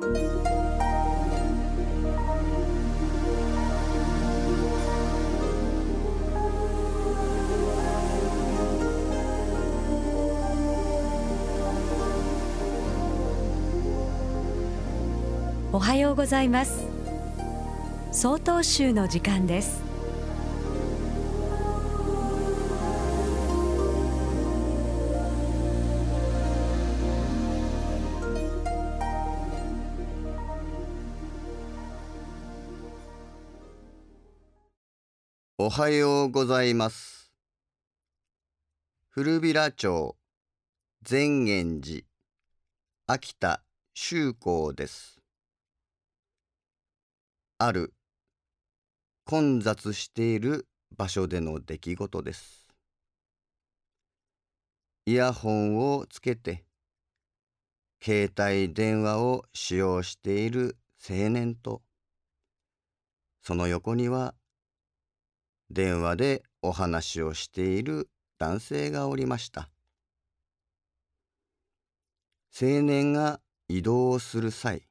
[0.00, 0.04] お
[15.80, 16.86] はようございます。
[18.12, 19.87] 総統集の時間です。
[35.60, 37.32] おはようございます
[39.08, 40.14] 古平町
[41.02, 42.04] 善現寺
[43.08, 43.60] 秋田
[43.92, 45.18] 修行です
[47.58, 47.92] ある
[49.24, 52.68] 混雑している場所での出来事です。
[55.06, 56.62] イヤホンをつけて
[58.00, 60.76] 携帯電話を使用している
[61.10, 61.82] 青年と
[63.42, 64.36] その横には
[65.70, 69.68] 電話でお話をしている男性がおりました。
[72.60, 74.82] 青年が移動をする際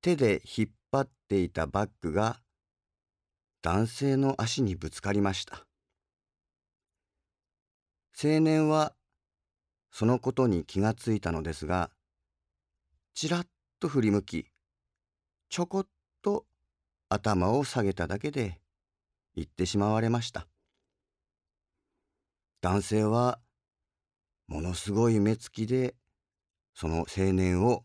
[0.00, 2.40] 手で引っ張っていたバッグが
[3.62, 5.66] 男性の足にぶつかりました。
[8.20, 8.94] 青年は
[9.90, 11.90] そのことに気がついたのですが、
[13.14, 13.46] ちらっ
[13.78, 14.46] と振り向き、
[15.50, 15.86] ちょこっ
[16.22, 16.46] と
[17.10, 18.61] 頭を下げただけで
[19.34, 20.46] 行ってしまわれました。
[22.60, 23.40] 男性は
[24.46, 25.94] ものすごい目つきで
[26.74, 27.84] その青年を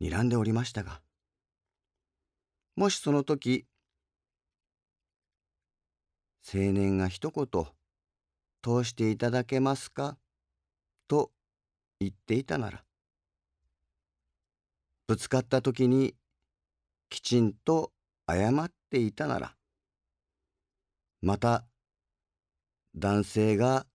[0.00, 1.00] 睨んでおりましたが、
[2.74, 3.66] もしその時、
[6.52, 7.66] 青年が一言、
[8.62, 10.16] 通していただけますか？
[11.06, 11.30] と
[12.00, 12.82] 言っていたなら、
[15.06, 16.14] ぶつかった時に
[17.10, 17.92] きちんと
[18.28, 19.54] 謝っていたなら、
[21.22, 21.64] また
[22.96, 23.86] 男性が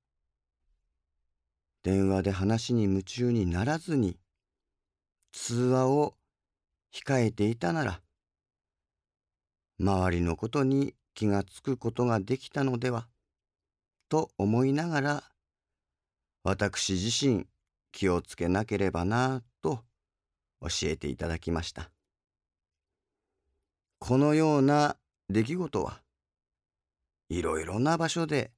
[1.83, 4.17] 電話で話に夢中にならずに
[5.33, 6.15] 通話を
[6.93, 8.01] 控えていたなら、
[9.79, 13.07] 周りのことに気がつくことができたのでは
[14.09, 15.23] と思いながら
[16.43, 17.45] 私自身
[17.91, 19.83] 気をつけなければなと
[20.61, 21.91] 教えていただきました。
[23.99, 24.95] このような
[25.29, 26.01] 出来事は
[27.29, 28.51] いろいろな場所で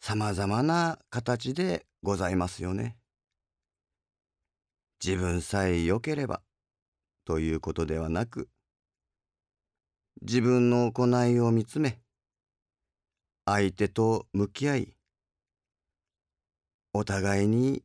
[0.00, 2.96] さまざまな形でございますよね。
[5.04, 6.42] 自分さえ良ければ
[7.24, 8.48] ということではなく
[10.22, 12.00] 自分の行いを見つめ
[13.44, 14.96] 相手と向き合い
[16.92, 17.84] お互いに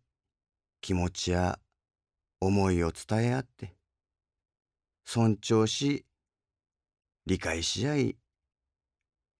[0.81, 1.59] 気持ちや
[2.41, 3.75] 思いを伝え合って
[5.05, 6.05] 尊重し
[7.27, 8.17] 理解し合い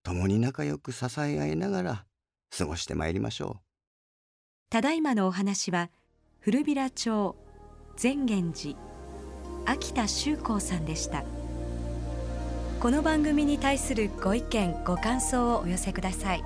[0.04, 2.04] 共に仲良く支え合いながら
[2.56, 3.60] 過ごしてまいりましょう。
[4.70, 5.90] ただいまのお話は
[6.40, 7.34] 古平町
[7.96, 8.76] 善現寺
[9.64, 11.24] 秋田修光さんでした。
[12.80, 16.44] この番組に対するご意見ご感想をお寄せください。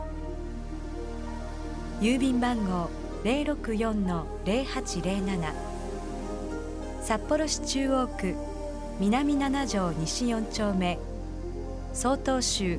[2.01, 2.89] 郵便番号
[3.25, 5.53] 064-0807
[7.03, 8.37] 札幌市中央区
[9.01, 10.97] 南七条西4丁目
[11.93, 12.79] 曹洞州